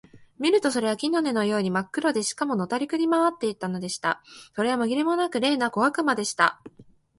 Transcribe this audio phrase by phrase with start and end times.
[0.39, 4.23] 見るとそれは木の根のようにまっ黒で、しかも、のたくり廻っているのでした。
[4.55, 6.59] それはまぎれもなく、例の小悪魔でした。